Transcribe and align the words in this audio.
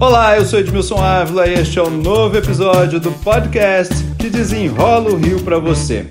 Olá, 0.00 0.36
eu 0.36 0.44
sou 0.44 0.60
Edmilson 0.60 1.02
Ávila 1.02 1.46
e 1.46 1.54
este 1.54 1.78
é 1.78 1.82
um 1.82 1.90
novo 1.90 2.36
episódio 2.36 3.00
do 3.00 3.10
podcast 3.10 3.94
que 4.18 4.30
desenrola 4.30 5.10
o 5.10 5.16
Rio 5.16 5.42
para 5.42 5.58
você. 5.58 6.06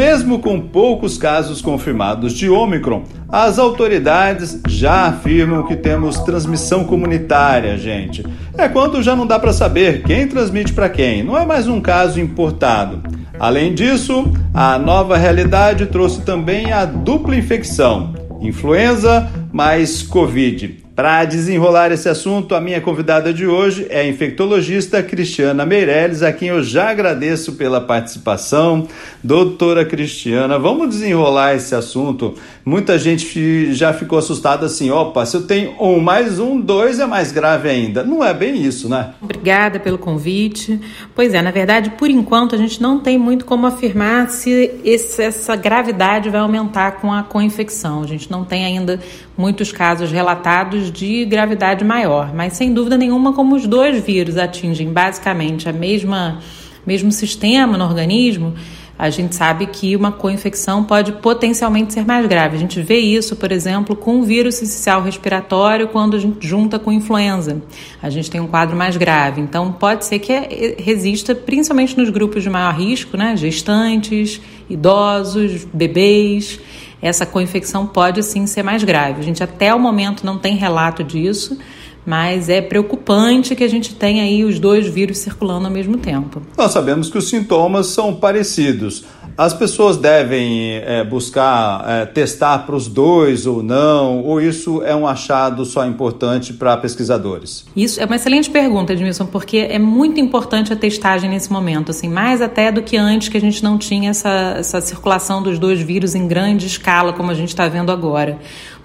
Mesmo 0.00 0.38
com 0.38 0.58
poucos 0.58 1.18
casos 1.18 1.60
confirmados 1.60 2.32
de 2.32 2.48
Omicron, 2.48 3.04
as 3.28 3.58
autoridades 3.58 4.58
já 4.66 5.08
afirmam 5.08 5.66
que 5.66 5.76
temos 5.76 6.18
transmissão 6.20 6.84
comunitária, 6.84 7.76
gente. 7.76 8.24
É 8.56 8.66
quando 8.66 9.02
já 9.02 9.14
não 9.14 9.26
dá 9.26 9.38
para 9.38 9.52
saber 9.52 10.02
quem 10.02 10.26
transmite 10.26 10.72
para 10.72 10.88
quem, 10.88 11.22
não 11.22 11.36
é 11.36 11.44
mais 11.44 11.68
um 11.68 11.82
caso 11.82 12.18
importado. 12.18 13.02
Além 13.38 13.74
disso, 13.74 14.32
a 14.54 14.78
nova 14.78 15.18
realidade 15.18 15.84
trouxe 15.84 16.22
também 16.22 16.72
a 16.72 16.86
dupla 16.86 17.36
infecção: 17.36 18.14
influenza 18.40 19.28
mais 19.52 20.02
Covid. 20.02 20.79
Para 20.94 21.24
desenrolar 21.24 21.92
esse 21.92 22.08
assunto, 22.08 22.54
a 22.54 22.60
minha 22.60 22.80
convidada 22.80 23.32
de 23.32 23.46
hoje 23.46 23.86
é 23.88 24.00
a 24.00 24.06
infectologista 24.06 25.02
Cristiana 25.02 25.64
Meirelles, 25.64 26.22
a 26.22 26.32
quem 26.32 26.48
eu 26.48 26.62
já 26.62 26.90
agradeço 26.90 27.52
pela 27.52 27.80
participação. 27.80 28.88
Doutora 29.22 29.84
Cristiana, 29.84 30.58
vamos 30.58 30.90
desenrolar 30.90 31.54
esse 31.54 31.74
assunto. 31.74 32.34
Muita 32.64 32.98
gente 32.98 33.72
já 33.72 33.92
ficou 33.92 34.18
assustada 34.18 34.66
assim: 34.66 34.90
opa, 34.90 35.24
se 35.24 35.36
eu 35.36 35.46
tenho 35.46 35.74
um 35.80 36.00
mais 36.00 36.38
um, 36.38 36.60
dois 36.60 36.98
é 36.98 37.06
mais 37.06 37.32
grave 37.32 37.68
ainda. 37.68 38.02
Não 38.02 38.22
é 38.22 38.34
bem 38.34 38.60
isso, 38.60 38.88
né? 38.88 39.14
Obrigada 39.22 39.80
pelo 39.80 39.96
convite. 39.96 40.78
Pois 41.14 41.32
é, 41.32 41.40
na 41.40 41.50
verdade, 41.50 41.90
por 41.90 42.10
enquanto, 42.10 42.54
a 42.54 42.58
gente 42.58 42.82
não 42.82 42.98
tem 42.98 43.16
muito 43.16 43.44
como 43.44 43.66
afirmar 43.66 44.28
se 44.28 44.72
esse, 44.84 45.22
essa 45.22 45.56
gravidade 45.56 46.28
vai 46.28 46.40
aumentar 46.40 47.00
com 47.00 47.12
a 47.12 47.22
co-infecção. 47.22 48.02
A 48.02 48.06
gente 48.06 48.30
não 48.30 48.44
tem 48.44 48.66
ainda 48.66 49.00
muitos 49.38 49.72
casos 49.72 50.12
relatados 50.12 50.89
de 50.90 51.24
gravidade 51.24 51.84
maior, 51.84 52.34
mas 52.34 52.54
sem 52.54 52.72
dúvida 52.72 52.96
nenhuma, 52.96 53.32
como 53.32 53.56
os 53.56 53.66
dois 53.66 54.02
vírus 54.04 54.36
atingem 54.36 54.92
basicamente 54.92 55.68
a 55.68 55.72
mesma 55.72 56.40
mesmo 56.86 57.12
sistema 57.12 57.76
no 57.76 57.84
organismo, 57.84 58.54
a 59.00 59.08
gente 59.08 59.34
sabe 59.34 59.64
que 59.64 59.96
uma 59.96 60.12
co-infecção 60.12 60.84
pode 60.84 61.12
potencialmente 61.12 61.94
ser 61.94 62.04
mais 62.04 62.26
grave. 62.26 62.56
A 62.56 62.60
gente 62.60 62.82
vê 62.82 62.98
isso, 62.98 63.34
por 63.34 63.50
exemplo, 63.50 63.96
com 63.96 64.20
o 64.20 64.24
vírus 64.24 64.60
essencial 64.60 65.00
respiratório 65.02 65.88
quando 65.88 66.16
a 66.16 66.18
gente 66.18 66.46
junta 66.46 66.78
com 66.78 66.92
influenza. 66.92 67.62
A 68.02 68.10
gente 68.10 68.30
tem 68.30 68.42
um 68.42 68.46
quadro 68.46 68.76
mais 68.76 68.98
grave. 68.98 69.40
Então, 69.40 69.72
pode 69.72 70.04
ser 70.04 70.18
que 70.18 70.76
resista 70.78 71.34
principalmente 71.34 71.96
nos 71.96 72.10
grupos 72.10 72.42
de 72.42 72.50
maior 72.50 72.74
risco, 72.74 73.16
né? 73.16 73.34
Gestantes, 73.38 74.38
idosos, 74.68 75.64
bebês 75.72 76.60
essa 77.02 77.24
co-infecção 77.24 77.86
pode 77.86 78.22
sim 78.22 78.46
ser 78.46 78.62
mais 78.62 78.84
grave. 78.84 79.20
A 79.20 79.24
gente 79.24 79.42
até 79.42 79.74
o 79.74 79.78
momento 79.78 80.24
não 80.24 80.38
tem 80.38 80.56
relato 80.56 81.02
disso, 81.02 81.58
mas 82.04 82.48
é 82.48 82.60
preocupante 82.60 83.54
que 83.54 83.64
a 83.64 83.68
gente 83.68 83.94
tenha 83.94 84.22
aí 84.22 84.44
os 84.44 84.58
dois 84.58 84.86
vírus 84.86 85.18
circulando 85.18 85.66
ao 85.66 85.72
mesmo 85.72 85.96
tempo. 85.96 86.42
Nós 86.56 86.72
sabemos 86.72 87.10
que 87.10 87.18
os 87.18 87.28
sintomas 87.28 87.88
são 87.88 88.14
parecidos. 88.14 89.04
As 89.40 89.54
pessoas 89.54 89.96
devem 89.96 90.82
é, 90.84 91.02
buscar 91.02 91.82
é, 91.88 92.04
testar 92.04 92.58
para 92.66 92.76
os 92.76 92.86
dois 92.86 93.46
ou 93.46 93.62
não, 93.62 94.22
ou 94.22 94.38
isso 94.38 94.82
é 94.82 94.94
um 94.94 95.06
achado 95.06 95.64
só 95.64 95.86
importante 95.86 96.52
para 96.52 96.76
pesquisadores? 96.76 97.64
Isso 97.74 97.98
é 97.98 98.04
uma 98.04 98.16
excelente 98.16 98.50
pergunta, 98.50 98.92
Edmilson, 98.92 99.24
porque 99.24 99.56
é 99.56 99.78
muito 99.78 100.20
importante 100.20 100.74
a 100.74 100.76
testagem 100.76 101.30
nesse 101.30 101.50
momento, 101.50 101.90
assim, 101.90 102.06
mais 102.06 102.42
até 102.42 102.70
do 102.70 102.82
que 102.82 102.98
antes 102.98 103.30
que 103.30 103.38
a 103.38 103.40
gente 103.40 103.64
não 103.64 103.78
tinha 103.78 104.10
essa, 104.10 104.56
essa 104.58 104.78
circulação 104.82 105.42
dos 105.42 105.58
dois 105.58 105.80
vírus 105.80 106.14
em 106.14 106.28
grande 106.28 106.66
escala, 106.66 107.14
como 107.14 107.30
a 107.30 107.34
gente 107.34 107.48
está 107.48 107.66
vendo 107.66 107.90
agora 107.90 108.38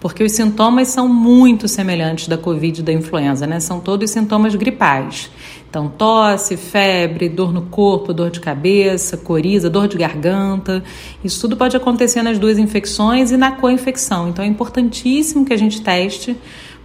porque 0.06 0.24
os 0.24 0.34
sintomas 0.34 0.90
são 0.90 1.08
muito 1.08 1.68
semelhantes 1.68 2.28
da 2.28 2.38
Covid 2.38 2.80
e 2.80 2.84
da 2.84 2.94
influenza, 2.94 3.48
né? 3.48 3.60
São 3.60 3.80
todos 3.80 4.12
sintomas 4.12 4.54
gripais. 4.54 5.32
Então, 5.68 5.88
tosse, 5.88 6.56
febre, 6.58 7.28
dor 7.28 7.52
no 7.52 7.64
corpo, 7.64 8.14
dor 8.14 8.30
de 8.30 8.40
cabeça, 8.40 9.18
coriza, 9.18 9.68
dor 9.68 9.88
de 9.88 9.98
garganta. 9.98 10.84
Isso 11.24 11.42
tudo 11.42 11.58
pode 11.58 11.76
acontecer 11.76 12.22
nas 12.22 12.38
duas 12.38 12.60
infecções 12.60 13.32
e 13.32 13.36
na 13.36 13.54
co-infecção. 13.54 14.30
Então, 14.30 14.46
é 14.46 14.48
importantíssimo 14.48 15.44
que 15.44 15.52
a 15.52 15.58
gente 15.58 15.82
teste. 15.82 16.38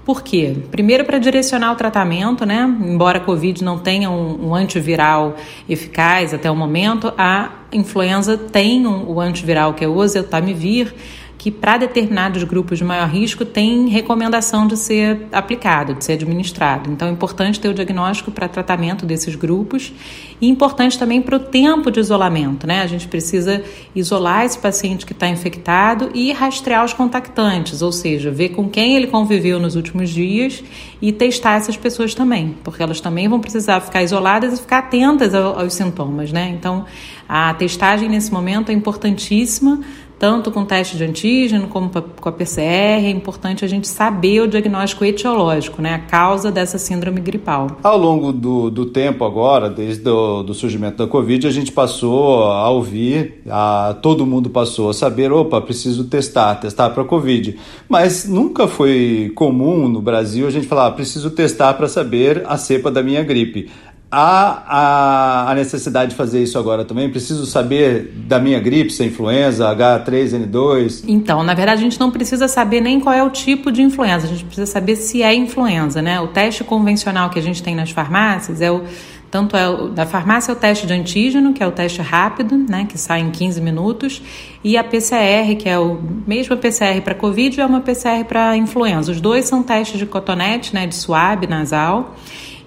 Por 0.03 0.23
quê? 0.23 0.57
Primeiro, 0.71 1.05
para 1.05 1.19
direcionar 1.19 1.73
o 1.73 1.77
tratamento, 1.77 2.47
né? 2.47 2.75
Embora 2.81 3.19
a 3.19 3.21
Covid 3.21 3.63
não 3.63 3.79
tenha 3.79 4.09
um, 4.09 4.49
um 4.49 4.55
antiviral 4.55 5.37
eficaz 5.69 6.33
até 6.33 6.51
o 6.51 6.57
momento, 6.57 7.13
a 7.19 7.51
influenza 7.71 8.39
tem 8.39 8.87
um, 8.87 9.11
o 9.11 9.21
antiviral 9.21 9.75
que 9.75 9.85
é 9.85 9.89
o 9.89 9.95
oseltamivir 9.95 10.95
que 11.41 11.51
para 11.51 11.79
determinados 11.79 12.45
grupos 12.45 12.77
de 12.77 12.85
maior 12.85 13.09
risco 13.09 13.47
tem 13.47 13.89
recomendação 13.89 14.67
de 14.67 14.77
ser 14.77 15.27
aplicado, 15.33 15.95
de 15.95 16.05
ser 16.05 16.13
administrado. 16.13 16.93
Então 16.93 17.09
é 17.09 17.11
importante 17.11 17.59
ter 17.59 17.71
o 17.71 17.73
diagnóstico 17.73 18.31
para 18.31 18.47
tratamento 18.47 19.07
desses 19.07 19.35
grupos 19.37 19.91
e 20.39 20.47
importante 20.47 20.99
também 20.99 21.23
para 21.23 21.37
o 21.37 21.41
tempo 21.41 21.91
de 21.91 21.99
isolamento, 21.99 22.67
né? 22.67 22.83
A 22.83 22.87
gente 22.87 23.09
precisa 23.09 23.65
isolar 23.95 24.45
esse 24.45 24.59
paciente 24.59 25.07
que 25.07 25.15
está 25.15 25.31
infectado 25.31 26.11
e 26.13 26.31
rastrear 26.31 26.85
os 26.85 26.93
contactantes, 26.93 27.81
ou 27.81 27.91
seja, 27.91 28.31
ver 28.31 28.51
com 28.51 28.69
quem 28.69 28.95
ele 28.95 29.07
conviveu 29.07 29.59
nos 29.59 29.77
últimos 29.77 30.11
dias 30.11 30.63
e 31.01 31.11
testar 31.11 31.57
essas 31.57 31.75
pessoas 31.75 32.15
também, 32.15 32.55
porque 32.63 32.83
elas 32.83 33.01
também 33.01 33.27
vão 33.29 33.41
precisar 33.41 33.81
ficar 33.81 34.03
isoladas 34.03 34.59
e 34.59 34.61
ficar 34.61 34.81
atentas 34.81 35.35
aos 35.35 35.73
sintomas, 35.73 36.31
né? 36.33 36.51
Então 36.51 36.85
a 37.27 37.55
testagem 37.55 38.11
nesse 38.11 38.31
momento 38.31 38.69
é 38.69 38.75
importantíssima 38.75 39.81
tanto 40.21 40.51
com 40.51 40.67
teste 40.67 40.99
de 40.99 41.05
antígeno 41.05 41.67
como 41.69 41.91
com 41.91 42.29
a 42.29 42.33
PCR, 42.33 43.07
é 43.07 43.09
importante 43.09 43.65
a 43.65 43.69
gente 43.69 43.89
saber 43.89 44.43
o 44.43 44.47
diagnóstico 44.47 45.03
etiológico, 45.03 45.81
né, 45.81 45.95
a 45.95 45.99
causa 45.99 46.53
dessa 46.53 46.77
síndrome 46.77 47.23
gripal. 47.23 47.79
Ao 47.83 47.97
longo 47.97 48.31
do, 48.31 48.71
do 48.71 48.85
tempo 48.85 49.25
agora, 49.25 49.71
desde 49.71 50.07
o 50.11 50.43
do 50.43 50.53
surgimento 50.53 50.99
da 50.99 51.07
Covid, 51.07 51.47
a 51.47 51.51
gente 51.51 51.73
passou 51.73 52.45
a 52.45 52.69
ouvir, 52.69 53.41
a, 53.49 53.97
todo 54.03 54.27
mundo 54.27 54.51
passou 54.51 54.91
a 54.91 54.95
saber, 54.95 55.33
opa, 55.33 55.59
preciso 55.59 56.05
testar, 56.05 56.57
testar 56.57 56.91
para 56.91 57.03
Covid. 57.03 57.59
Mas 57.89 58.29
nunca 58.29 58.69
foi 58.69 59.33
comum 59.35 59.89
no 59.89 60.03
Brasil 60.03 60.47
a 60.47 60.51
gente 60.51 60.67
falar, 60.67 60.89
ah, 60.89 60.91
preciso 60.91 61.31
testar 61.31 61.73
para 61.73 61.89
saber 61.89 62.43
a 62.47 62.59
cepa 62.59 62.91
da 62.91 63.03
minha 63.03 63.23
gripe 63.23 63.71
há 64.11 64.65
a, 64.67 65.51
a, 65.51 65.55
necessidade 65.55 66.11
de 66.11 66.17
fazer 66.17 66.43
isso 66.43 66.59
agora 66.59 66.85
também? 66.85 67.09
Preciso 67.11 67.47
saber 67.47 68.13
da 68.27 68.39
minha 68.39 68.59
gripe, 68.59 68.93
se 68.93 69.03
é 69.03 69.07
influenza, 69.07 69.65
H3N2? 69.75 71.05
Então, 71.07 71.43
na 71.43 71.55
verdade, 71.55 71.81
a 71.81 71.85
gente 71.85 72.01
não 72.01 72.11
precisa 72.11 72.49
saber 72.49 72.81
nem 72.81 72.99
qual 72.99 73.15
é 73.15 73.23
o 73.23 73.31
tipo 73.31 73.71
de 73.71 73.83
influenza, 73.83 74.27
a 74.27 74.31
gente 74.31 74.45
precisa 74.45 74.67
saber 74.67 74.97
se 74.97 75.23
é 75.23 75.35
influenza, 75.35 76.03
né? 76.03 76.21
O 76.21 76.29
teste 76.29 76.65
convencional 76.65 77.31
que 77.31 77.39
a 77.39 77.43
gente 77.43 77.63
tem 77.63 77.75
nas 77.75 77.91
farmácias 77.91 78.61
é 78.61 78.71
o 78.71 78.83
tanto 79.31 79.57
é 79.57 79.89
da 79.91 80.05
farmácia 80.05 80.51
é 80.51 80.55
o 80.55 80.57
teste 80.57 80.87
de 80.87 80.93
antígeno, 80.93 81.53
que 81.53 81.63
é 81.63 81.67
o 81.67 81.71
teste 81.71 82.03
rápido, 82.03 82.59
né, 82.59 82.87
que 82.89 82.99
sai 82.99 83.21
em 83.21 83.31
15 83.31 83.61
minutos, 83.61 84.21
e 84.65 84.77
a 84.77 84.83
PCR, 84.83 85.55
que 85.57 85.69
é 85.69 85.79
o 85.79 86.01
mesmo 86.27 86.57
PCR 86.57 87.01
para 87.01 87.15
COVID, 87.15 87.61
é 87.61 87.65
uma 87.65 87.81
PCR 87.81 88.25
para 88.25 88.57
influenza. 88.57 89.13
Os 89.13 89.21
dois 89.21 89.45
são 89.45 89.63
testes 89.63 89.99
de 89.99 90.07
cotonete, 90.07 90.75
né, 90.75 90.87
de 90.87 90.97
suave 90.97 91.47
nasal. 91.47 92.17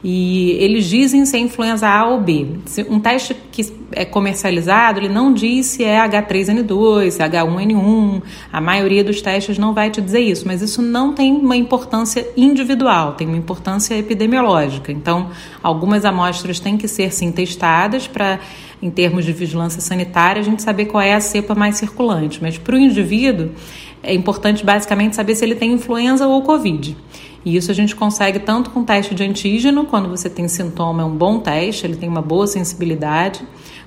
E 0.03 0.52
eles 0.59 0.86
dizem 0.86 1.25
se 1.25 1.38
é 1.38 1.40
influenza 1.40 1.88
A 1.88 2.06
ou 2.09 2.19
B. 2.19 2.46
Um 2.90 3.00
teste 3.00 3.34
que 3.52 3.74
é 3.94 4.03
comercializado, 4.03 5.00
ele 5.00 5.08
não 5.08 5.34
diz 5.34 5.68
se 5.68 5.84
é 5.84 5.97
H3N2, 6.06 7.12
se 7.12 7.22
é 7.22 7.30
H1N1. 7.30 8.22
A 8.52 8.59
maioria 8.59 9.02
dos 9.02 9.22
testes 9.22 9.58
não 9.58 9.74
vai 9.74 9.90
te 9.90 10.02
dizer 10.02 10.19
isso, 10.19 10.46
mas 10.46 10.62
isso 10.62 10.81
não 10.81 11.13
tem 11.13 11.31
uma 11.34 11.56
importância 11.56 12.28
individual, 12.36 13.13
tem 13.13 13.28
uma 13.28 13.38
importância 13.38 13.97
epidemiológica. 13.97 14.92
Então, 14.92 15.30
algumas 15.62 16.03
amostras 16.03 16.59
têm 16.59 16.75
que 16.75 16.88
ser 16.88 17.13
sim 17.13 17.31
testadas 17.31 18.06
para 18.06 18.40
em 18.81 18.92
termos 18.92 19.24
de 19.24 19.31
vigilância 19.31 19.80
sanitária, 19.80 20.42
a 20.42 20.44
gente 20.44 20.62
saber 20.62 20.88
qual 20.88 21.01
é 21.01 21.13
a 21.13 21.22
cepa 21.22 21.56
mais 21.56 21.78
circulante. 21.78 22.39
Mas 22.42 22.57
para 22.57 22.75
o 22.75 22.78
indivíduo, 22.78 23.51
é 24.04 24.14
importante 24.14 24.66
basicamente 24.66 25.16
saber 25.16 25.34
se 25.34 25.46
ele 25.46 25.56
tem 25.56 25.72
influenza 25.72 26.28
ou 26.28 26.42
Covid. 26.42 26.96
E 27.46 27.56
isso 27.56 27.72
a 27.72 27.74
gente 27.74 27.96
consegue 27.96 28.40
tanto 28.40 28.70
com 28.70 28.84
teste 28.84 29.16
de 29.16 29.24
antígeno, 29.24 29.86
quando 29.86 30.10
você 30.10 30.30
tem 30.30 30.48
sintoma, 30.48 31.04
é 31.04 31.06
um 31.06 31.16
bom 31.16 31.40
teste, 31.40 31.86
ele 31.86 31.96
tem 31.96 32.08
uma 32.08 32.22
boa 32.22 32.46
sensibilidade, 32.46 33.42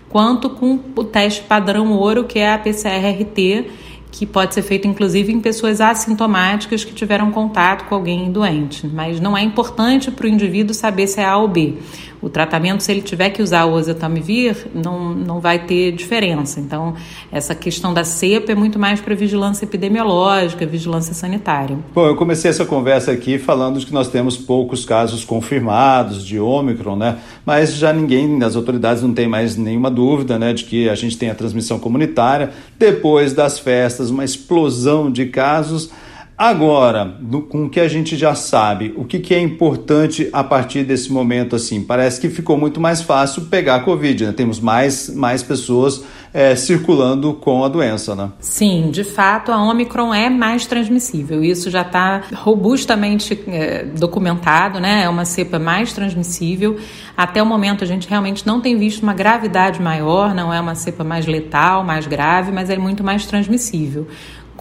quanto 0.08 0.50
com 0.50 0.78
o 0.94 1.04
teste 1.04 1.42
padrão 1.42 1.92
ouro, 1.92 2.24
que 2.24 2.38
é 2.38 2.52
a 2.52 2.58
PCR-RT, 2.58 3.70
que 4.10 4.24
pode 4.24 4.54
ser 4.54 4.62
feito 4.62 4.88
inclusive 4.88 5.30
em 5.32 5.40
pessoas 5.40 5.80
assintomáticas 5.80 6.84
que 6.84 6.94
tiveram 6.94 7.30
contato 7.30 7.86
com 7.86 7.94
alguém 7.94 8.30
doente. 8.30 8.86
Mas 8.86 9.20
não 9.20 9.36
é 9.36 9.42
importante 9.42 10.10
para 10.10 10.24
o 10.26 10.28
indivíduo 10.28 10.74
saber 10.74 11.06
se 11.06 11.20
é 11.20 11.24
A 11.26 11.36
ou 11.36 11.48
B. 11.48 11.74
o 12.20 12.28
tratamento, 12.28 12.82
se 12.82 12.90
ele 12.92 13.02
tiver 13.02 13.30
que 13.30 13.42
usar 13.42 13.64
o 13.64 13.72
oseltamivir, 13.72 14.66
não, 14.74 15.14
não 15.14 15.40
vai 15.40 15.58
ter 15.58 15.92
diferença. 15.92 16.60
Então, 16.60 16.94
essa 17.30 17.54
questão 17.54 17.92
da 17.92 18.04
cepa 18.04 18.52
é 18.52 18.54
muito 18.54 18.78
mais 18.78 19.00
para 19.00 19.14
vigilância 19.14 19.64
epidemiológica, 19.64 20.66
vigilância 20.66 21.14
sanitária. 21.14 21.78
Bom, 21.94 22.06
eu 22.06 22.16
comecei 22.16 22.50
essa 22.50 22.64
conversa 22.64 23.12
aqui 23.12 23.38
falando 23.38 23.84
que 23.84 23.92
nós 23.92 24.08
temos 24.08 24.36
poucos 24.36 24.84
casos 24.84 25.24
confirmados 25.24 26.24
de 26.24 26.38
Ômicron, 26.38 26.96
né? 26.96 27.18
Mas 27.44 27.74
já 27.74 27.92
ninguém, 27.92 28.42
as 28.42 28.56
autoridades 28.56 29.02
não 29.02 29.12
têm 29.12 29.28
mais 29.28 29.56
nenhuma 29.56 29.90
dúvida, 29.90 30.38
né, 30.38 30.52
de 30.52 30.64
que 30.64 30.88
a 30.88 30.94
gente 30.94 31.16
tem 31.16 31.30
a 31.30 31.34
transmissão 31.34 31.78
comunitária. 31.78 32.50
Depois 32.78 33.32
das 33.32 33.58
festas, 33.58 34.10
uma 34.10 34.24
explosão 34.24 35.10
de 35.10 35.26
casos. 35.26 35.90
Agora, 36.38 37.16
com 37.48 37.64
o 37.64 37.70
que 37.70 37.80
a 37.80 37.88
gente 37.88 38.14
já 38.14 38.34
sabe, 38.34 38.92
o 38.94 39.06
que, 39.06 39.18
que, 39.18 39.34
é 39.34 39.40
importante 39.40 40.28
a 40.34 40.44
partir 40.44 40.84
desse 40.84 41.10
momento 41.10 41.56
assim? 41.56 41.82
Parece 41.82 42.20
que 42.20 42.28
ficou 42.28 42.58
muito 42.58 42.78
mais 42.78 43.00
fácil 43.00 43.46
pegar 43.46 43.76
a 43.76 43.80
Covid, 43.80 44.26
né? 44.26 44.32
Temos 44.32 44.60
mais, 44.60 45.08
mais 45.08 45.42
pessoas 45.42 46.04
é, 46.34 46.54
circulando 46.54 47.32
com 47.32 47.64
a 47.64 47.68
doença, 47.68 48.14
né? 48.14 48.30
Sim, 48.38 48.90
de 48.90 49.02
fato, 49.02 49.50
a 49.50 49.62
Omicron 49.62 50.12
é 50.12 50.28
mais 50.28 50.66
transmissível. 50.66 51.42
Isso 51.42 51.70
já 51.70 51.80
está 51.80 52.24
robustamente 52.34 53.42
é, 53.48 53.86
documentado, 53.86 54.78
né? 54.78 55.04
É 55.04 55.08
uma 55.08 55.24
cepa 55.24 55.58
mais 55.58 55.94
transmissível. 55.94 56.76
Até 57.16 57.42
o 57.42 57.46
momento, 57.46 57.82
a 57.82 57.86
gente 57.86 58.06
realmente 58.06 58.46
não 58.46 58.60
tem 58.60 58.76
visto 58.76 59.02
uma 59.02 59.14
gravidade 59.14 59.80
maior, 59.80 60.34
não 60.34 60.52
é 60.52 60.60
uma 60.60 60.74
cepa 60.74 61.02
mais 61.02 61.26
letal, 61.26 61.82
mais 61.82 62.06
grave, 62.06 62.52
mas 62.52 62.68
é 62.68 62.76
muito 62.76 63.02
mais 63.02 63.24
transmissível. 63.24 64.06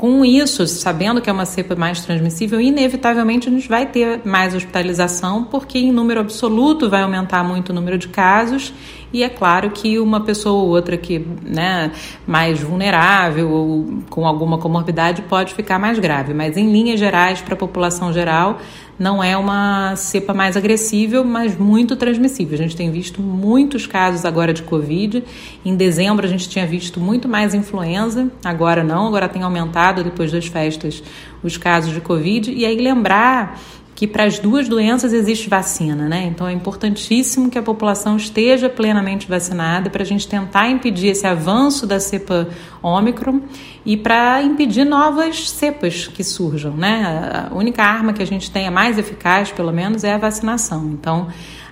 Com 0.05 0.23
isso, 0.23 0.67
sabendo 0.67 1.19
que 1.19 1.31
é 1.31 1.33
uma 1.33 1.47
cepa 1.47 1.75
mais 1.75 1.99
transmissível, 2.05 2.61
inevitavelmente 2.61 3.49
a 3.49 3.51
gente 3.51 3.67
vai 3.67 3.87
ter 3.87 4.21
mais 4.23 4.53
hospitalização, 4.53 5.45
porque 5.45 5.79
em 5.79 5.91
número 5.91 6.19
absoluto 6.19 6.87
vai 6.87 7.01
aumentar 7.01 7.43
muito 7.43 7.71
o 7.71 7.73
número 7.73 7.97
de 7.97 8.07
casos, 8.09 8.71
e 9.11 9.23
é 9.23 9.29
claro 9.29 9.71
que 9.71 9.97
uma 9.97 10.21
pessoa 10.21 10.61
ou 10.61 10.69
outra 10.69 10.95
que 10.95 11.25
né, 11.43 11.91
mais 12.27 12.61
vulnerável 12.61 13.49
ou 13.49 14.03
com 14.07 14.27
alguma 14.27 14.59
comorbidade 14.59 15.23
pode 15.23 15.55
ficar 15.55 15.79
mais 15.79 15.97
grave, 15.97 16.35
mas 16.35 16.55
em 16.55 16.71
linhas 16.71 16.99
gerais, 16.99 17.41
para 17.41 17.55
a 17.55 17.57
população 17.57 18.13
geral, 18.13 18.59
não 18.97 19.23
é 19.23 19.35
uma 19.35 19.95
cepa 19.95 20.33
mais 20.33 20.55
agressível, 20.55 21.23
mas 21.23 21.57
muito 21.57 21.95
transmissível. 21.95 22.55
A 22.55 22.61
gente 22.61 22.75
tem 22.75 22.91
visto 22.91 23.21
muitos 23.21 23.85
casos 23.85 24.23
agora 24.23 24.53
de 24.53 24.63
Covid. 24.63 25.23
Em 25.63 25.75
dezembro 25.75 26.25
a 26.25 26.29
gente 26.29 26.47
tinha 26.47 26.65
visto 26.65 26.99
muito 26.99 27.27
mais 27.27 27.53
influenza, 27.53 28.31
agora 28.43 28.83
não, 28.83 29.07
agora 29.07 29.27
tem 29.27 29.43
aumentado 29.43 30.03
depois 30.03 30.31
das 30.31 30.47
festas 30.47 31.03
os 31.43 31.57
casos 31.57 31.93
de 31.93 32.01
Covid. 32.01 32.51
E 32.51 32.65
aí 32.65 32.77
lembrar 32.77 33.59
que 33.95 34.05
para 34.05 34.25
as 34.25 34.37
duas 34.37 34.67
doenças 34.67 35.13
existe 35.13 35.49
vacina, 35.49 36.09
né? 36.09 36.25
Então 36.25 36.45
é 36.45 36.51
importantíssimo 36.51 37.49
que 37.49 37.57
a 37.57 37.63
população 37.63 38.17
esteja 38.17 38.69
plenamente 38.69 39.25
vacinada 39.25 39.89
para 39.89 40.03
a 40.03 40.05
gente 40.05 40.27
tentar 40.27 40.69
impedir 40.69 41.07
esse 41.07 41.25
avanço 41.25 41.87
da 41.87 41.97
cepa 41.97 42.49
Ômicron 42.83 43.39
e 43.85 43.95
para 43.95 44.43
impedir 44.43 44.83
novas 44.83 45.49
cepas 45.49 46.07
que 46.07 46.25
surjam, 46.25 46.75
né? 46.75 47.47
A 47.49 47.55
única 47.55 47.83
arma 47.83 48.11
que 48.11 48.21
a 48.21 48.27
gente 48.27 48.51
tem, 48.51 48.67
a 48.67 48.71
mais 48.71 48.97
eficaz 48.97 49.49
pelo 49.49 49.71
menos, 49.71 50.03
é 50.03 50.13
a 50.13 50.17
vacinação. 50.17 50.85
Então, 50.91 51.29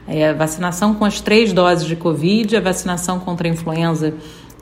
é 0.08 0.30
a 0.30 0.34
vacinação 0.34 0.94
com 0.94 1.04
as 1.04 1.20
três 1.20 1.52
doses 1.52 1.86
de 1.86 1.96
Covid, 1.96 2.56
a 2.56 2.62
vacinação 2.62 3.20
contra 3.20 3.48
a 3.48 3.52
influenza 3.52 4.14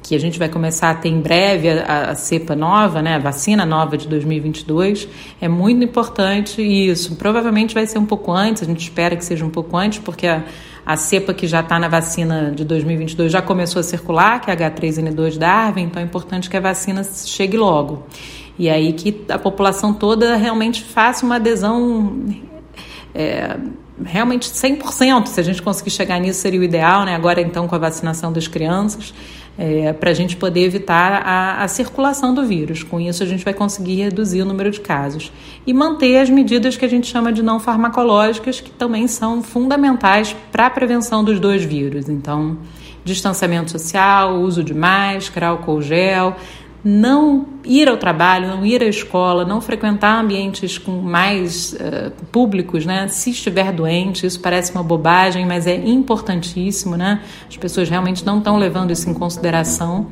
que 0.03 0.15
a 0.15 0.19
gente 0.19 0.39
vai 0.39 0.49
começar 0.49 0.89
a 0.89 0.95
ter 0.95 1.09
em 1.09 1.21
breve 1.21 1.69
a, 1.69 2.09
a, 2.09 2.15
cepa 2.15 2.55
nova, 2.55 3.01
né, 3.01 3.15
a 3.15 3.19
vacina 3.19 3.65
nova 3.65 3.97
de 3.97 4.07
2022, 4.07 5.07
é 5.39 5.47
muito 5.47 5.83
importante 5.83 6.61
isso. 6.61 7.15
Provavelmente 7.15 7.73
vai 7.73 7.85
ser 7.85 7.99
um 7.99 8.05
pouco 8.05 8.31
antes, 8.31 8.63
a 8.63 8.65
gente 8.65 8.81
espera 8.81 9.15
que 9.15 9.23
seja 9.23 9.45
um 9.45 9.49
pouco 9.49 9.77
antes, 9.77 9.99
porque 9.99 10.27
a, 10.27 10.43
a 10.85 10.97
cepa 10.97 11.33
que 11.33 11.45
já 11.45 11.59
está 11.59 11.77
na 11.77 11.87
vacina 11.87 12.51
de 12.55 12.65
2022 12.65 13.31
já 13.31 13.41
começou 13.41 13.79
a 13.79 13.83
circular, 13.83 14.41
que 14.41 14.49
é 14.49 14.53
a 14.53 14.57
H3N2 14.57 15.37
Darwin, 15.37 15.83
então 15.83 16.01
é 16.01 16.05
importante 16.05 16.49
que 16.49 16.57
a 16.57 16.61
vacina 16.61 17.03
chegue 17.03 17.57
logo. 17.57 18.05
E 18.57 18.69
aí 18.69 18.93
que 18.93 19.23
a 19.29 19.39
população 19.39 19.93
toda 19.93 20.35
realmente 20.35 20.83
faça 20.83 21.25
uma 21.25 21.35
adesão 21.35 22.25
é, 23.13 23.57
realmente 24.03 24.49
100%, 24.49 25.27
se 25.27 25.39
a 25.39 25.43
gente 25.43 25.61
conseguir 25.61 25.91
chegar 25.91 26.19
nisso 26.19 26.41
seria 26.41 26.59
o 26.59 26.63
ideal, 26.63 27.05
né? 27.05 27.15
Agora 27.15 27.41
então 27.41 27.67
com 27.67 27.75
a 27.75 27.77
vacinação 27.77 28.31
das 28.31 28.47
crianças 28.47 29.13
é, 29.57 29.93
para 29.93 30.09
a 30.09 30.13
gente 30.13 30.37
poder 30.37 30.61
evitar 30.61 31.21
a, 31.25 31.63
a, 31.63 31.67
circulação 31.67 32.33
do 32.33 32.45
vírus. 32.45 32.83
Com 32.83 32.99
isso, 32.99 33.21
a 33.21 33.25
gente 33.25 33.43
vai 33.43 33.53
conseguir 33.53 33.95
reduzir 33.95 34.41
o 34.41 34.45
número 34.45 34.71
de 34.71 34.79
casos 34.79 35.31
e 35.67 35.73
manter 35.73 36.17
as 36.17 36.29
medidas 36.29 36.77
que 36.77 36.85
a 36.85 36.87
gente 36.87 37.07
chama 37.07 37.31
de 37.31 37.43
não 37.43 37.59
farmacológicas, 37.59 38.61
que 38.61 38.71
também 38.71 39.07
são 39.07 39.43
fundamentais 39.43 40.35
para 40.51 40.67
a 40.67 40.69
prevenção 40.69 41.23
dos 41.23 41.39
dois 41.39 41.63
vírus. 41.63 42.07
Então, 42.09 42.57
distanciamento 43.03 43.71
social, 43.71 44.39
uso 44.39 44.63
de 44.63 44.73
máscara, 44.73 45.47
álcool 45.47 45.81
gel, 45.81 46.35
não 46.83 47.45
ir 47.63 47.87
ao 47.87 47.97
trabalho, 47.97 48.47
não 48.47 48.65
ir 48.65 48.81
à 48.81 48.87
escola, 48.87 49.45
não 49.45 49.61
frequentar 49.61 50.19
ambientes 50.19 50.77
com 50.77 50.93
mais 50.93 51.73
uh, 51.73 52.11
públicos, 52.31 52.85
né? 52.85 53.07
Se 53.07 53.29
estiver 53.29 53.71
doente, 53.71 54.25
isso 54.25 54.39
parece 54.39 54.71
uma 54.71 54.83
bobagem, 54.83 55.45
mas 55.45 55.67
é 55.67 55.75
importantíssimo, 55.75 56.97
né? 56.97 57.21
As 57.47 57.57
pessoas 57.57 57.89
realmente 57.89 58.25
não 58.25 58.39
estão 58.39 58.57
levando 58.57 58.91
isso 58.91 59.09
em 59.09 59.13
consideração. 59.13 60.07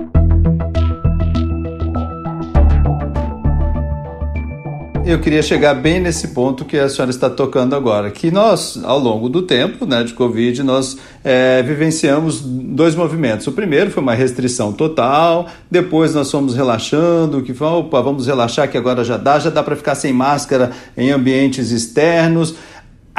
Eu 5.12 5.20
queria 5.20 5.42
chegar 5.42 5.74
bem 5.74 6.00
nesse 6.00 6.30
ponto 6.30 6.64
que 6.64 6.78
a 6.78 6.88
senhora 6.88 7.10
está 7.10 7.30
tocando 7.30 7.76
agora, 7.76 8.12
que 8.12 8.30
nós, 8.30 8.80
ao 8.84 9.00
longo 9.00 9.28
do 9.28 9.42
tempo 9.42 9.86
né, 9.86 10.04
de 10.04 10.14
Covid, 10.14 10.62
nós 10.62 10.98
é, 11.24 11.64
vivenciamos 11.64 12.42
dois 12.42 12.96
movimentos. 12.96 13.48
O 13.48 13.52
primeiro 13.52 13.90
foi 13.90 14.04
uma 14.04 14.14
restrição 14.14 14.72
total, 14.72 15.48
depois 15.70 16.14
nós 16.14 16.30
fomos 16.30 16.56
relaxando, 16.56 17.42
que 17.42 17.52
opa, 17.64 18.02
vamos 18.02 18.28
relaxar 18.28 18.70
que 18.70 18.78
agora 18.78 19.04
já 19.04 19.18
dá, 19.18 19.40
já 19.40 19.50
dá 19.50 19.64
para 19.64 19.76
ficar 19.76 19.96
sem 19.96 20.14
máscara 20.14 20.72
em 20.96 21.10
ambientes 21.10 21.72
externos 21.72 22.56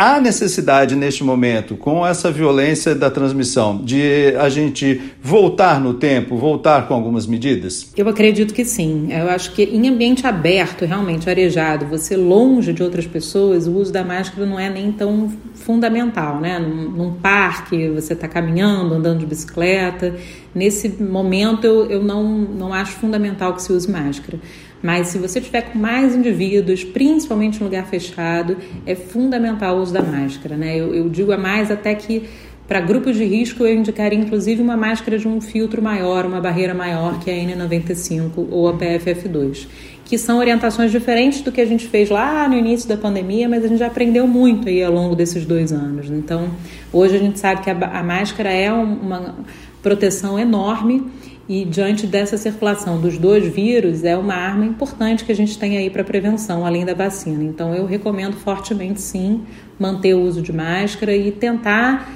há 0.01 0.19
necessidade 0.19 0.97
neste 0.97 1.23
momento, 1.23 1.77
com 1.77 2.07
essa 2.07 2.33
violência 2.33 2.95
da 2.95 3.11
transmissão, 3.11 3.83
de 3.85 4.35
a 4.41 4.49
gente 4.49 4.99
voltar 5.23 5.79
no 5.79 5.93
tempo, 5.93 6.39
voltar 6.39 6.89
com 6.89 6.95
algumas 6.95 7.27
medidas? 7.27 7.93
Eu 7.95 8.09
acredito 8.09 8.55
que 8.55 8.65
sim. 8.65 9.09
Eu 9.13 9.29
acho 9.29 9.53
que 9.53 9.63
em 9.63 9.87
ambiente 9.87 10.27
aberto, 10.27 10.87
realmente 10.87 11.29
arejado, 11.29 11.85
você 11.85 12.17
longe 12.17 12.73
de 12.73 12.83
outras 12.83 13.07
pessoas, 13.07 13.67
o 13.67 13.73
uso 13.73 13.93
da 13.93 14.03
máscara 14.03 14.47
não 14.47 14.59
é 14.59 14.71
nem 14.71 14.91
tão 14.91 15.31
fundamental, 15.53 16.41
né? 16.41 16.59
Num, 16.59 16.91
num 16.91 17.13
parque, 17.13 17.89
você 17.89 18.15
está 18.15 18.27
caminhando, 18.27 18.95
andando 18.95 19.19
de 19.19 19.27
bicicleta. 19.27 20.17
Nesse 20.55 20.89
momento, 20.89 21.67
eu, 21.67 21.91
eu 21.91 22.03
não, 22.03 22.25
não 22.25 22.73
acho 22.73 22.93
fundamental 22.93 23.53
que 23.53 23.63
se 23.63 23.71
use 23.71 23.91
máscara. 23.91 24.41
Mas 24.83 25.09
se 25.09 25.19
você 25.19 25.41
tiver 25.41 25.63
com 25.63 25.79
mais 25.79 26.15
indivíduos, 26.15 26.83
principalmente 26.83 27.61
em 27.61 27.65
lugar 27.65 27.87
fechado, 27.87 28.57
é 28.87 28.95
fundamental 28.95 29.77
o 29.77 29.83
uso 29.83 29.93
da 29.93 30.03
máscara. 30.03 30.57
Né? 30.57 30.77
Eu, 30.77 30.95
eu 30.95 31.09
digo 31.09 31.33
a 31.33 31.39
mais 31.39 31.71
até 31.71 31.95
que 31.95 32.25
para 32.67 32.81
grupos 32.81 33.17
de 33.17 33.25
risco 33.25 33.65
eu 33.65 33.75
indicaria 33.75 34.17
inclusive 34.17 34.63
uma 34.63 34.77
máscara 34.77 35.19
de 35.19 35.27
um 35.27 35.41
filtro 35.41 35.83
maior, 35.83 36.25
uma 36.25 36.41
barreira 36.41 36.73
maior 36.73 37.19
que 37.19 37.29
a 37.29 37.35
N95 37.35 38.47
ou 38.49 38.69
a 38.69 38.75
PFF2, 38.75 39.67
que 40.05 40.17
são 40.17 40.39
orientações 40.39 40.93
diferentes 40.93 41.41
do 41.41 41.51
que 41.51 41.61
a 41.61 41.67
gente 41.67 41.89
fez 41.89 42.09
lá 42.09 42.49
no 42.49 42.55
início 42.55 42.89
da 42.89 42.97
pandemia, 42.97 43.49
mas 43.49 43.65
a 43.65 43.67
gente 43.69 43.79
já 43.79 43.89
aprendeu 43.89 44.25
muito 44.27 44.69
aí 44.69 44.85
ao 44.85 44.93
longo 44.93 45.17
desses 45.17 45.45
dois 45.45 45.73
anos. 45.73 46.09
Então, 46.11 46.49
hoje 46.93 47.17
a 47.17 47.19
gente 47.19 47.41
sabe 47.41 47.61
que 47.61 47.71
a, 47.71 47.75
a 47.75 48.05
máscara 48.05 48.51
é 48.51 48.73
uma 48.73 49.35
proteção 49.83 50.39
enorme 50.39 51.11
e 51.51 51.65
diante 51.65 52.07
dessa 52.07 52.39
circulação 52.39 53.01
dos 53.01 53.19
dois 53.19 53.45
vírus, 53.53 54.05
é 54.05 54.17
uma 54.17 54.35
arma 54.35 54.65
importante 54.65 55.25
que 55.25 55.33
a 55.33 55.35
gente 55.35 55.59
tem 55.59 55.77
aí 55.77 55.91
para 55.91 56.05
prevenção, 56.05 56.65
além 56.65 56.85
da 56.85 56.95
vacina. 56.95 57.43
Então, 57.43 57.75
eu 57.75 57.87
recomendo 57.87 58.37
fortemente, 58.37 59.01
sim, 59.01 59.43
manter 59.77 60.15
o 60.15 60.21
uso 60.21 60.41
de 60.41 60.53
máscara 60.53 61.13
e 61.13 61.33
tentar, 61.33 62.09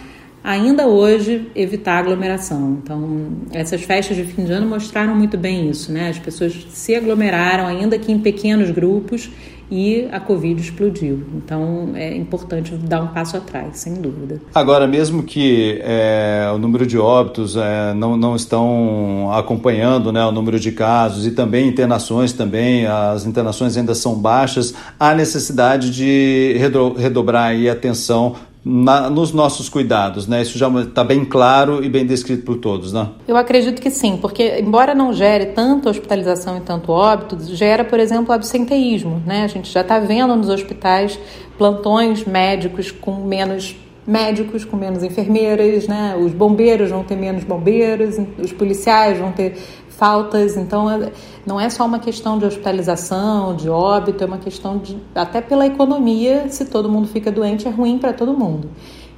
ainda 0.45 0.87
hoje, 0.87 1.51
evitar 1.57 1.99
aglomeração. 1.99 2.79
Então, 2.83 3.29
essas 3.51 3.83
festas 3.83 4.15
de 4.15 4.25
fim 4.25 4.45
de 4.45 4.53
ano 4.53 4.69
mostraram 4.69 5.17
muito 5.17 5.39
bem 5.39 5.71
isso, 5.71 5.91
né? 5.91 6.11
As 6.11 6.19
pessoas 6.19 6.67
se 6.71 6.95
aglomeraram, 6.95 7.67
ainda 7.67 7.99
que 7.99 8.13
em 8.13 8.19
pequenos 8.19 8.71
grupos, 8.71 9.31
e 9.71 10.07
a 10.13 10.21
Covid 10.21 10.61
explodiu. 10.61 11.25
Então 11.35 11.93
é 11.95 12.15
importante 12.15 12.75
dar 12.77 13.03
um 13.03 13.09
passo 13.09 13.37
atrás, 13.37 13.79
sem 13.79 13.95
dúvida. 13.95 14.41
Agora, 14.55 14.87
mesmo 14.87 15.23
que 15.23 15.81
é, 15.83 16.51
o 16.55 16.59
número 16.59 16.87
de 16.87 16.99
óbitos 16.99 17.57
é, 17.57 17.95
não, 17.95 18.17
não 18.17 18.37
estão 18.37 19.31
acompanhando 19.33 20.13
né, 20.13 20.25
o 20.25 20.33
número 20.33 20.61
de 20.61 20.71
casos 20.73 21.27
e 21.27 21.31
também 21.31 21.67
internações 21.67 22.33
também, 22.33 22.87
as 22.87 23.25
internações 23.25 23.77
ainda 23.77 23.95
são 23.95 24.15
baixas, 24.15 24.75
há 25.01 25.15
necessidade 25.15 25.91
de 25.91 26.57
redobrar 26.99 27.55
a 27.55 27.73
atenção 27.73 28.37
na, 28.65 29.11
nos 29.11 29.33
nossos 29.33 29.69
cuidados, 29.69 30.27
né? 30.27 30.41
Isso 30.41 30.57
já 30.57 30.69
está 30.81 31.05
bem 31.05 31.25
claro 31.25 31.85
e 31.85 31.89
bem 31.89 32.07
descrito 32.07 32.45
por 32.45 32.57
todos, 32.57 32.93
né? 32.93 33.09
Eu 33.29 33.37
acredito 33.37 33.83
que 33.83 33.91
sim, 33.91 34.17
porque 34.17 34.59
embora 34.59 34.95
não 34.95 35.13
gere 35.13 35.47
tanto 35.47 35.89
hospitalização 35.89 36.57
e 36.57 36.61
tanto 36.61 36.91
óbito, 36.91 37.39
gera, 37.55 37.85
por 37.85 38.01
exemplo, 38.01 38.33
absenteísmo, 38.33 39.23
né? 39.27 39.45
A 39.45 39.49
gente 39.49 39.71
já 39.71 39.83
está 39.83 39.99
vendo 39.99 40.35
nos 40.35 40.49
hospitais 40.49 41.19
plantões 41.59 42.25
médicos 42.25 42.91
com 42.91 43.27
menos 43.27 43.77
médicos 44.07 44.65
com 44.65 44.77
menos 44.77 45.03
enfermeiras, 45.03 45.89
né? 45.89 46.17
Os 46.19 46.33
bombeiros 46.33 46.91
vão 46.91 47.03
ter 47.03 47.17
menos 47.17 47.43
bombeiros, 47.45 48.17
os 48.39 48.53
policiais 48.53 49.19
vão 49.19 49.33
ter 49.33 49.57
faltas. 49.97 50.57
Então, 50.57 50.91
é, 50.91 51.13
não 51.47 51.61
é 51.61 51.69
só 51.71 51.85
uma 51.87 51.99
questão 51.99 52.39
de 52.39 52.45
hospitalização, 52.45 53.55
de 53.55 53.69
óbito, 53.69 54.23
é 54.23 54.27
uma 54.27 54.39
questão 54.39 54.79
de 54.79 54.99
até 55.15 55.41
pela 55.41 55.67
economia. 55.67 56.49
Se 56.49 56.65
todo 56.65 56.89
mundo 56.89 57.09
fica 57.09 57.31
doente, 57.31 57.67
é 57.67 57.71
ruim 57.71 57.99
para 57.99 58.13
todo 58.13 58.33
mundo. 58.35 58.71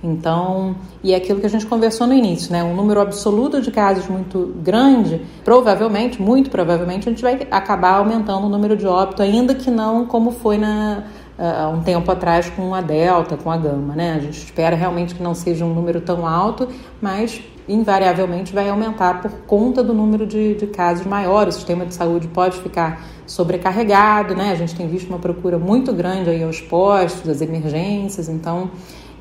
Então, 0.02 0.76
e 1.02 1.12
é 1.12 1.16
aquilo 1.16 1.40
que 1.40 1.47
a 1.47 1.50
gente 1.50 1.66
conversou 1.66 2.06
no 2.06 2.12
início, 2.12 2.52
né? 2.52 2.62
Um 2.62 2.75
número 2.76 3.00
absoluto 3.00 3.61
de 3.61 3.71
casos 3.71 4.06
muito 4.06 4.54
grande, 4.62 5.23
provavelmente, 5.45 6.21
muito 6.21 6.50
provavelmente, 6.50 7.09
a 7.09 7.11
gente 7.11 7.23
vai 7.23 7.47
acabar 7.50 7.95
aumentando 7.95 8.47
o 8.47 8.50
número 8.50 8.76
de 8.76 8.87
óbito, 8.87 9.23
ainda 9.23 9.54
que 9.54 9.71
não 9.71 10.06
como 10.06 10.30
foi 10.30 10.59
na, 10.59 11.04
uh, 11.38 11.69
um 11.69 11.83
tempo 11.83 12.11
atrás 12.11 12.49
com 12.50 12.75
a 12.75 12.81
Delta, 12.81 13.37
com 13.37 13.50
a 13.50 13.57
Gama, 13.57 13.95
né? 13.95 14.14
A 14.14 14.19
gente 14.19 14.38
espera 14.38 14.76
realmente 14.76 15.14
que 15.14 15.23
não 15.23 15.35
seja 15.35 15.64
um 15.64 15.75
número 15.75 16.00
tão 16.00 16.26
alto, 16.26 16.69
mas 17.00 17.43
invariavelmente 17.69 18.52
vai 18.52 18.69
aumentar 18.69 19.21
por 19.21 19.31
conta 19.47 19.83
do 19.83 19.93
número 19.93 20.26
de, 20.26 20.55
de 20.55 20.66
casos 20.69 21.07
maior. 21.07 21.49
O 21.49 21.52
sistema 21.52 21.85
de 21.85 21.95
saúde 21.95 22.28
pode 22.28 22.59
ficar 22.59 23.05
sobrecarregado, 23.26 24.35
né? 24.35 24.52
A 24.52 24.55
gente 24.55 24.75
tem 24.75 24.87
visto 24.87 25.09
uma 25.09 25.19
procura 25.19 25.59
muito 25.59 25.93
grande 25.93 26.31
aí 26.31 26.43
aos 26.43 26.61
postos, 26.61 27.28
às 27.28 27.40
emergências, 27.40 28.28
então 28.28 28.71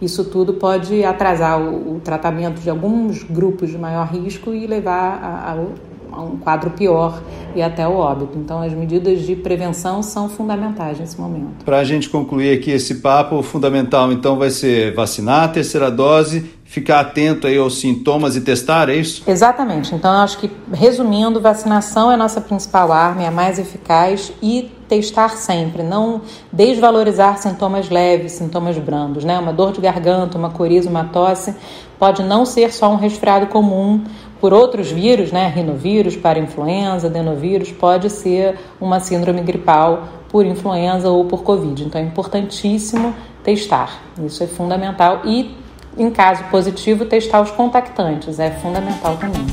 isso 0.01 0.25
tudo 0.25 0.55
pode 0.55 1.03
atrasar 1.03 1.59
o, 1.59 1.95
o 1.95 1.99
tratamento 1.99 2.61
de 2.61 2.69
alguns 2.69 3.23
grupos 3.23 3.69
de 3.69 3.77
maior 3.77 4.07
risco 4.07 4.53
e 4.53 4.67
levar 4.67 5.19
a, 5.23 5.51
a 5.51 5.65
a 6.11 6.21
um 6.21 6.37
quadro 6.37 6.71
pior 6.71 7.21
e 7.55 7.61
até 7.61 7.87
o 7.87 7.93
óbito. 7.93 8.37
Então, 8.37 8.61
as 8.61 8.73
medidas 8.73 9.21
de 9.21 9.35
prevenção 9.35 10.01
são 10.03 10.29
fundamentais 10.29 10.99
nesse 10.99 11.19
momento. 11.19 11.63
Para 11.63 11.79
a 11.79 11.83
gente 11.83 12.09
concluir 12.09 12.57
aqui 12.57 12.71
esse 12.71 12.95
papo, 12.95 13.37
o 13.37 13.43
fundamental 13.43 14.11
então 14.11 14.37
vai 14.37 14.49
ser 14.49 14.93
vacinar 14.93 15.43
a 15.43 15.47
terceira 15.47 15.89
dose, 15.89 16.51
ficar 16.63 16.99
atento 16.99 17.47
aí 17.47 17.57
aos 17.57 17.79
sintomas 17.79 18.35
e 18.35 18.41
testar, 18.41 18.89
é 18.89 18.95
isso? 18.95 19.23
Exatamente. 19.27 19.93
Então, 19.93 20.11
acho 20.11 20.37
que, 20.39 20.51
resumindo, 20.73 21.39
vacinação 21.39 22.11
é 22.11 22.15
a 22.15 22.17
nossa 22.17 22.41
principal 22.41 22.91
arma, 22.91 23.23
é 23.23 23.27
a 23.27 23.31
mais 23.31 23.59
eficaz 23.59 24.33
e 24.41 24.71
testar 24.87 25.29
sempre, 25.29 25.81
não 25.81 26.21
desvalorizar 26.51 27.37
sintomas 27.39 27.89
leves, 27.89 28.33
sintomas 28.33 28.77
brandos, 28.77 29.23
né? 29.23 29.39
Uma 29.39 29.51
dor 29.53 29.71
de 29.71 29.81
garganta, 29.81 30.37
uma 30.37 30.49
coriza, 30.49 30.89
uma 30.89 31.05
tosse 31.05 31.55
pode 31.97 32.23
não 32.23 32.45
ser 32.45 32.73
só 32.73 32.91
um 32.91 32.95
resfriado 32.95 33.47
comum, 33.47 34.03
por 34.45 34.53
outros 34.53 34.91
vírus, 34.91 35.31
né, 35.31 35.51
rinovírus, 35.55 36.15
para 36.15 36.37
influenza, 36.37 37.07
adenovírus, 37.07 37.71
pode 37.71 38.11
ser 38.11 38.55
uma 38.79 38.99
síndrome 38.99 39.41
gripal 39.41 40.07
por 40.29 40.45
influenza 40.45 41.09
ou 41.09 41.25
por 41.25 41.41
Covid. 41.41 41.83
Então 41.83 41.99
é 41.99 42.03
importantíssimo 42.03 43.15
testar, 43.43 44.03
isso 44.23 44.43
é 44.43 44.45
fundamental. 44.45 45.21
E, 45.25 45.57
em 45.97 46.11
caso 46.11 46.43
positivo, 46.51 47.05
testar 47.05 47.41
os 47.41 47.49
contactantes, 47.49 48.39
é 48.39 48.51
fundamental 48.51 49.17
também. 49.17 49.43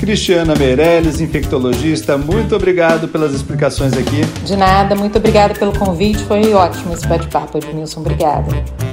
Cristiana 0.00 0.54
Meirelles, 0.54 1.20
infectologista, 1.20 2.16
muito 2.16 2.56
obrigado 2.56 3.08
pelas 3.08 3.34
explicações 3.34 3.92
aqui. 3.92 4.24
De 4.42 4.56
nada, 4.56 4.94
muito 4.94 5.18
obrigada 5.18 5.52
pelo 5.52 5.78
convite, 5.78 6.20
foi 6.24 6.54
ótimo 6.54 6.94
esse 6.94 7.06
bate-papo, 7.06 7.58
Edmilson, 7.58 8.00
obrigada. 8.00 8.89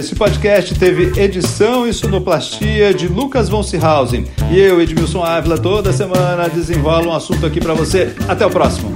Esse 0.00 0.14
podcast 0.14 0.74
teve 0.76 1.20
edição 1.20 1.86
e 1.86 1.92
sonoplastia 1.92 2.94
de 2.94 3.06
Lucas 3.06 3.50
von 3.50 3.62
Seehausen. 3.62 4.24
E 4.50 4.58
eu, 4.58 4.80
Edmilson 4.80 5.22
Ávila, 5.22 5.58
toda 5.58 5.92
semana 5.92 6.48
desenrolo 6.48 7.10
um 7.10 7.14
assunto 7.14 7.44
aqui 7.44 7.60
para 7.60 7.74
você. 7.74 8.14
Até 8.26 8.46
o 8.46 8.50
próximo. 8.50 8.94